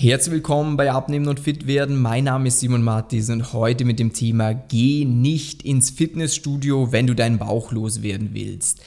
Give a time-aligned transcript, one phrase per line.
[0.00, 2.00] Herzlich willkommen bei Abnehmen und Fit werden.
[2.00, 7.08] Mein Name ist Simon Martis und heute mit dem Thema Geh nicht ins Fitnessstudio, wenn
[7.08, 8.80] du deinen Bauch loswerden willst.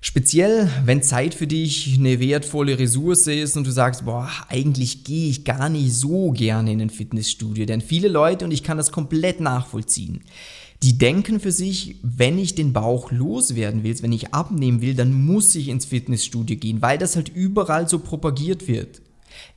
[0.00, 5.30] Speziell, wenn Zeit für dich eine wertvolle Ressource ist und du sagst, boah, eigentlich gehe
[5.30, 7.64] ich gar nicht so gerne in ein Fitnessstudio.
[7.64, 10.22] Denn viele Leute, und ich kann das komplett nachvollziehen,
[10.82, 15.14] die denken für sich, wenn ich den Bauch loswerden will, wenn ich abnehmen will, dann
[15.14, 19.00] muss ich ins Fitnessstudio gehen, weil das halt überall so propagiert wird.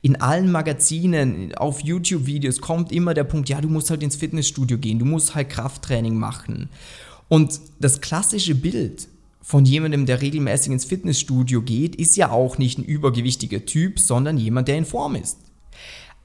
[0.02, 4.78] In allen Magazinen, auf YouTube-Videos kommt immer der Punkt, ja, du musst halt ins Fitnessstudio
[4.78, 6.68] gehen, du musst halt Krafttraining machen.
[7.28, 9.08] Und das klassische Bild
[9.40, 14.36] von jemandem, der regelmäßig ins Fitnessstudio geht, ist ja auch nicht ein übergewichtiger Typ, sondern
[14.38, 15.38] jemand, der in Form ist.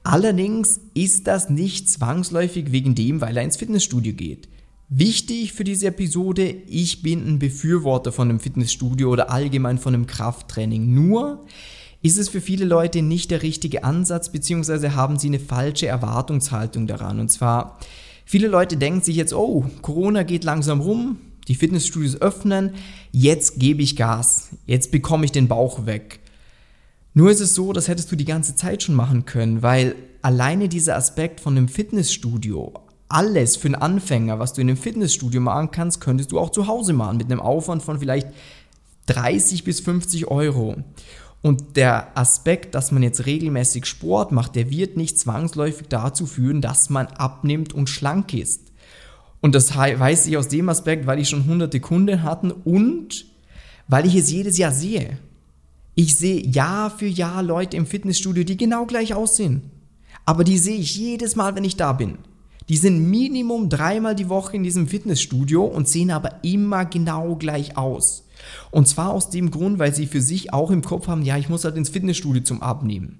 [0.02, 4.48] Allerdings ist das nicht zwangsläufig wegen dem, weil er ins Fitnessstudio geht.
[4.88, 10.06] Wichtig für diese Episode, ich bin ein Befürworter von einem Fitnessstudio oder allgemein von einem
[10.06, 10.94] Krafttraining.
[10.94, 11.44] Nur
[12.02, 16.86] ist es für viele Leute nicht der richtige Ansatz, beziehungsweise haben sie eine falsche Erwartungshaltung
[16.86, 17.20] daran.
[17.20, 17.78] Und zwar,
[18.24, 22.74] viele Leute denken sich jetzt, oh, Corona geht langsam rum, die Fitnessstudios öffnen,
[23.12, 26.20] jetzt gebe ich Gas, jetzt bekomme ich den Bauch weg.
[27.14, 30.68] Nur ist es so, das hättest du die ganze Zeit schon machen können, weil alleine
[30.68, 32.74] dieser Aspekt von einem Fitnessstudio,
[33.08, 36.66] alles für einen Anfänger, was du in einem Fitnessstudio machen kannst, könntest du auch zu
[36.66, 38.28] Hause machen, mit einem Aufwand von vielleicht
[39.06, 40.76] 30 bis 50 Euro.
[41.42, 46.60] Und der Aspekt, dass man jetzt regelmäßig Sport macht, der wird nicht zwangsläufig dazu führen,
[46.60, 48.72] dass man abnimmt und schlank ist.
[49.40, 53.26] Und das weiß ich aus dem Aspekt, weil ich schon hunderte Kunden hatten und
[53.86, 55.18] weil ich es jedes Jahr sehe.
[55.94, 59.70] Ich sehe Jahr für Jahr Leute im Fitnessstudio, die genau gleich aussehen.
[60.24, 62.18] Aber die sehe ich jedes Mal, wenn ich da bin.
[62.68, 67.76] Die sind Minimum dreimal die Woche in diesem Fitnessstudio und sehen aber immer genau gleich
[67.76, 68.25] aus.
[68.70, 71.48] Und zwar aus dem Grund, weil sie für sich auch im Kopf haben, ja, ich
[71.48, 73.18] muss halt ins Fitnessstudio zum Abnehmen.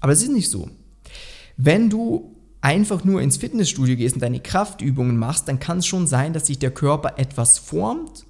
[0.00, 0.68] Aber es ist nicht so.
[1.56, 6.06] Wenn du einfach nur ins Fitnessstudio gehst und deine Kraftübungen machst, dann kann es schon
[6.06, 8.26] sein, dass sich der Körper etwas formt.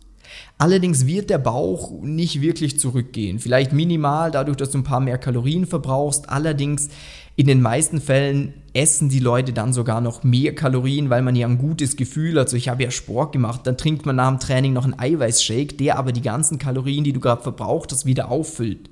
[0.58, 3.38] Allerdings wird der Bauch nicht wirklich zurückgehen.
[3.38, 6.28] Vielleicht minimal, dadurch, dass du ein paar mehr Kalorien verbrauchst.
[6.28, 6.88] Allerdings
[7.36, 11.46] in den meisten Fällen essen die Leute dann sogar noch mehr Kalorien, weil man ja
[11.46, 12.46] ein gutes Gefühl hat.
[12.46, 15.74] Also ich habe ja Sport gemacht, dann trinkt man nach dem Training noch einen Eiweißshake,
[15.74, 18.90] der aber die ganzen Kalorien, die du gerade verbraucht hast, wieder auffüllt.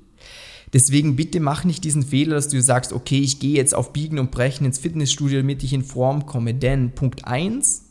[0.73, 4.19] Deswegen bitte mach nicht diesen Fehler, dass du sagst, okay, ich gehe jetzt auf Biegen
[4.19, 6.53] und Brechen ins Fitnessstudio, damit ich in Form komme.
[6.53, 7.85] Denn Punkt 1,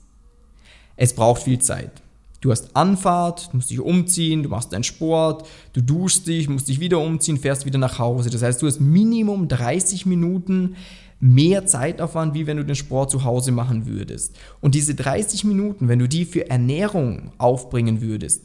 [0.97, 2.04] es braucht viel Zeit.
[2.44, 6.78] Du hast Anfahrt, musst dich umziehen, du machst deinen Sport, du duschst dich, musst dich
[6.78, 8.28] wieder umziehen, fährst wieder nach Hause.
[8.28, 10.77] Das heißt, du hast Minimum 30 Minuten
[11.21, 14.37] mehr Zeitaufwand, wie wenn du den Sport zu Hause machen würdest.
[14.60, 18.44] Und diese 30 Minuten, wenn du die für Ernährung aufbringen würdest,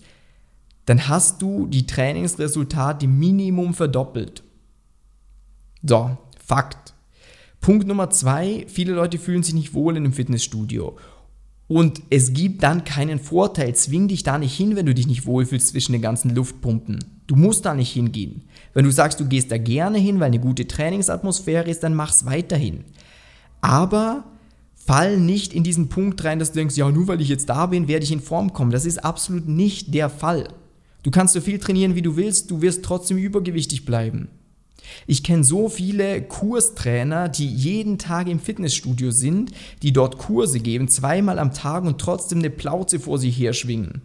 [0.85, 4.43] dann hast du die Trainingsresultate Minimum verdoppelt.
[5.83, 6.93] So, Fakt.
[7.59, 10.95] Punkt Nummer zwei, viele Leute fühlen sich nicht wohl in einem Fitnessstudio
[11.69, 13.75] und es gibt dann keinen Vorteil.
[13.75, 16.97] Zwing dich da nicht hin, wenn du dich nicht wohlfühlst zwischen den ganzen Luftpumpen.
[17.28, 18.41] Du musst da nicht hingehen.
[18.74, 22.25] Wenn du sagst, du gehst da gerne hin, weil eine gute Trainingsatmosphäre ist, dann mach's
[22.25, 22.85] weiterhin.
[23.62, 24.24] Aber
[24.74, 27.68] fall nicht in diesen Punkt rein, dass du denkst, ja, nur weil ich jetzt da
[27.68, 28.72] bin, werde ich in Form kommen.
[28.72, 30.50] Das ist absolut nicht der Fall.
[31.03, 34.28] Du kannst so viel trainieren, wie du willst, du wirst trotzdem übergewichtig bleiben.
[35.07, 39.51] Ich kenne so viele Kurstrainer, die jeden Tag im Fitnessstudio sind,
[39.81, 44.01] die dort Kurse geben, zweimal am Tag und trotzdem eine Plauze vor sich her schwingen.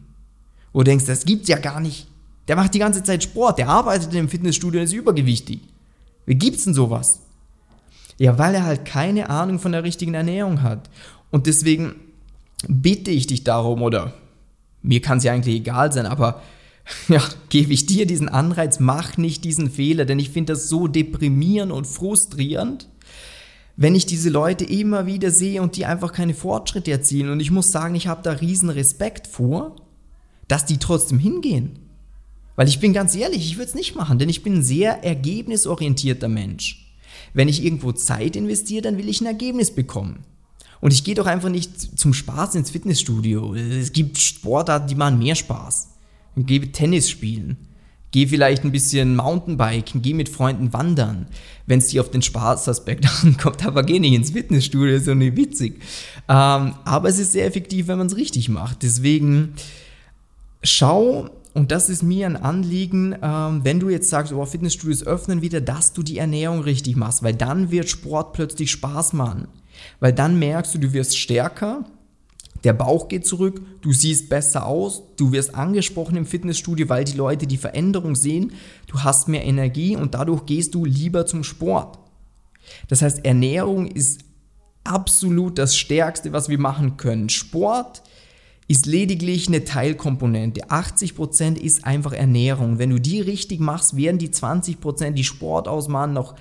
[0.73, 2.09] Wo du denkst, das gibt's ja gar nicht.
[2.49, 5.61] Der macht die ganze Zeit Sport, der arbeitet im Fitnessstudio und ist übergewichtig.
[6.27, 7.21] Wie gibt's denn sowas?
[8.19, 10.91] Ja, weil er halt keine Ahnung von der richtigen Ernährung hat.
[11.31, 11.95] Und deswegen
[12.69, 14.15] bitte ich dich darum, oder
[14.83, 16.43] mir kann es ja eigentlich egal sein, aber
[17.09, 20.87] ja, gebe ich dir diesen Anreiz, mach nicht diesen Fehler, denn ich finde das so
[20.87, 22.89] deprimierend und frustrierend,
[23.77, 27.31] wenn ich diese Leute immer wieder sehe und die einfach keine Fortschritte erzielen.
[27.31, 29.77] Und ich muss sagen, ich habe da riesen Respekt vor,
[30.47, 31.79] dass die trotzdem hingehen.
[32.55, 35.03] Weil ich bin ganz ehrlich, ich würde es nicht machen, denn ich bin ein sehr
[35.03, 36.95] ergebnisorientierter Mensch.
[37.33, 40.21] Wenn ich irgendwo Zeit investiere, dann will ich ein Ergebnis bekommen.
[40.81, 43.55] Und ich gehe doch einfach nicht zum Spaß ins Fitnessstudio.
[43.55, 45.94] Es gibt Sportarten, die machen mehr Spaß
[46.37, 47.57] geh Tennis spielen,
[48.11, 51.27] geh vielleicht ein bisschen Mountainbiken, geh mit Freunden wandern,
[51.67, 55.37] wenn es dir auf den Spaßaspekt ankommt, aber geh nicht ins Fitnessstudio, ist ja nicht
[55.37, 55.81] witzig.
[56.29, 58.83] Ähm, aber es ist sehr effektiv, wenn man es richtig macht.
[58.83, 59.55] Deswegen
[60.63, 65.43] schau, und das ist mir ein Anliegen, ähm, wenn du jetzt sagst, oh, Fitnessstudios öffnen
[65.43, 69.49] wieder, dass du die Ernährung richtig machst, weil dann wird Sport plötzlich Spaß machen.
[70.01, 71.85] Weil dann merkst du, du wirst stärker,
[72.65, 77.17] der Bauch geht zurück, du siehst besser aus, du wirst angesprochen im Fitnessstudio, weil die
[77.17, 78.53] Leute die Veränderung sehen,
[78.87, 81.99] du hast mehr Energie und dadurch gehst du lieber zum Sport.
[82.89, 84.21] Das heißt, Ernährung ist
[84.83, 87.29] absolut das Stärkste, was wir machen können.
[87.29, 88.03] Sport
[88.67, 90.69] ist lediglich eine Teilkomponente.
[90.69, 92.79] 80% ist einfach Ernährung.
[92.79, 96.35] Wenn du die richtig machst, werden die 20%, die Sport ausmachen, noch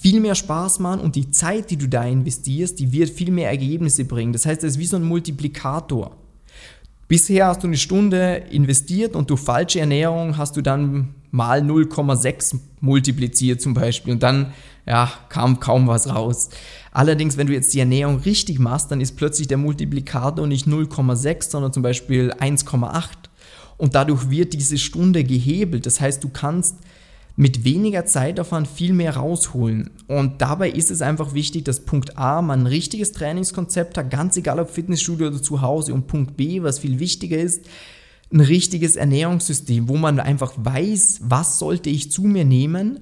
[0.00, 3.50] viel mehr Spaß machen und die Zeit, die du da investierst, die wird viel mehr
[3.50, 4.32] Ergebnisse bringen.
[4.32, 6.16] Das heißt, es ist wie so ein Multiplikator.
[7.08, 12.58] Bisher hast du eine Stunde investiert und durch falsche Ernährung hast du dann mal 0,6
[12.80, 14.52] multipliziert zum Beispiel und dann
[14.86, 16.50] ja, kam kaum was raus.
[16.92, 21.50] Allerdings, wenn du jetzt die Ernährung richtig machst, dann ist plötzlich der Multiplikator nicht 0,6,
[21.50, 23.08] sondern zum Beispiel 1,8
[23.78, 25.86] und dadurch wird diese Stunde gehebelt.
[25.86, 26.76] Das heißt, du kannst
[27.38, 29.90] mit weniger Zeitaufwand viel mehr rausholen.
[30.08, 34.36] Und dabei ist es einfach wichtig, dass Punkt A, man ein richtiges Trainingskonzept hat, ganz
[34.36, 35.94] egal ob Fitnessstudio oder zu Hause.
[35.94, 37.64] Und Punkt B, was viel wichtiger ist,
[38.32, 42.98] ein richtiges Ernährungssystem, wo man einfach weiß, was sollte ich zu mir nehmen,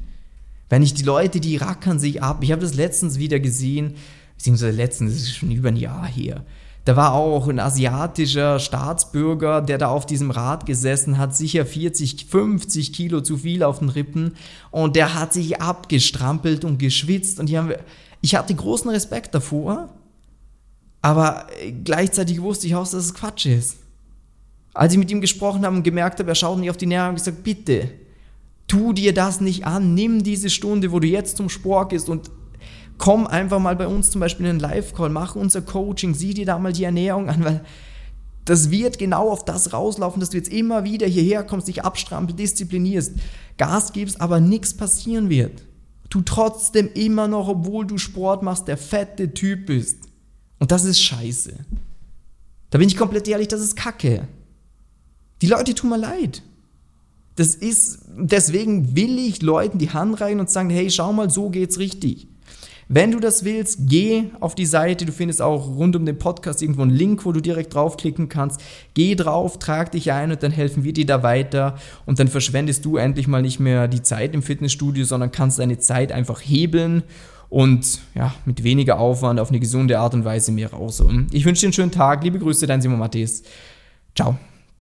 [0.70, 3.96] Wenn ich die Leute, die rackern sich ab, ich habe das letztens wieder gesehen,
[4.38, 6.44] beziehungsweise letztens, das ist schon über ein Jahr her.
[6.86, 12.28] Da war auch ein asiatischer Staatsbürger, der da auf diesem Rad gesessen hat, sicher 40,
[12.28, 14.36] 50 Kilo zu viel auf den Rippen
[14.70, 17.74] und der hat sich abgestrampelt und geschwitzt und haben,
[18.22, 19.90] ich hatte großen Respekt davor,
[21.02, 21.48] aber
[21.84, 23.78] gleichzeitig wusste ich auch, dass es Quatsch ist.
[24.76, 27.08] Als ich mit ihm gesprochen habe und gemerkt habe, er schaut mich auf die Nähe
[27.10, 27.90] und gesagt, bitte,
[28.68, 32.32] Tu dir das nicht an, nimm diese Stunde, wo du jetzt zum Sport gehst und
[32.98, 36.46] komm einfach mal bei uns zum Beispiel in einen Live-Call, mach unser Coaching, sieh dir
[36.46, 37.66] da mal die Ernährung an, weil
[38.46, 42.40] das wird genau auf das rauslaufen, dass du jetzt immer wieder hierher kommst, dich abstrampelst,
[42.40, 43.14] disziplinierst,
[43.58, 45.64] Gas gibst, aber nichts passieren wird.
[46.10, 50.04] Du trotzdem immer noch, obwohl du Sport machst, der fette Typ bist.
[50.60, 51.54] Und das ist scheiße.
[52.70, 54.28] Da bin ich komplett ehrlich, das ist Kacke.
[55.42, 56.44] Die Leute tun mir leid.
[57.36, 61.50] Das ist, deswegen will ich Leuten die Hand reichen und sagen, hey, schau mal, so
[61.50, 62.28] geht's richtig.
[62.88, 65.06] Wenn du das willst, geh auf die Seite.
[65.06, 68.62] Du findest auch rund um den Podcast irgendwo einen Link, wo du direkt draufklicken kannst.
[68.94, 71.78] Geh drauf, trag dich ein und dann helfen wir dir da weiter.
[72.06, 75.80] Und dann verschwendest du endlich mal nicht mehr die Zeit im Fitnessstudio, sondern kannst deine
[75.80, 77.04] Zeit einfach hebeln
[77.50, 81.04] und ja, mit weniger Aufwand auf eine gesunde Art und Weise mehr raus.
[81.31, 82.24] Ich wünsche dir einen schönen Tag.
[82.24, 83.44] Liebe Grüße, dein Simon Matthias.
[84.16, 84.38] Ciao.